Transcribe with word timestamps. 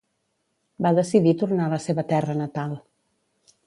Va 0.85 0.93
decidir 1.01 1.35
tornar 1.43 1.69
a 1.69 1.73
la 1.77 1.81
seva 1.87 2.09
terra 2.15 2.39
natal. 2.45 2.79